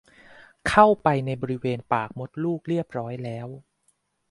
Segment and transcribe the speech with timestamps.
[0.69, 3.47] เข้าไปในบริเวณปากมดลูกเรียบร้อยแล้ว